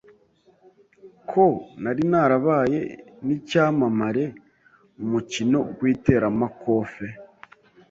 [1.29, 1.45] ko
[1.81, 2.79] nari narabaye
[3.25, 4.25] n’icyamamare
[4.97, 7.07] mu mukino w’iteramakofe